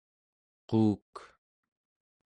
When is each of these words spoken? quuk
quuk 0.67 1.13